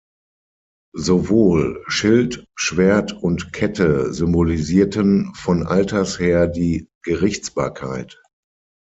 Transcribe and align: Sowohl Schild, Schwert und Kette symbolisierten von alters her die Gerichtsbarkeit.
Sowohl 0.97 1.83
Schild, 1.85 2.47
Schwert 2.55 3.13
und 3.13 3.53
Kette 3.53 4.11
symbolisierten 4.11 5.31
von 5.35 5.61
alters 5.61 6.17
her 6.17 6.47
die 6.47 6.89
Gerichtsbarkeit. 7.03 8.19